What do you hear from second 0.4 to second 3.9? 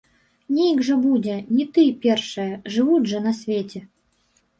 Нейк жа будзе, не ты першая, жывуць жа на свеце.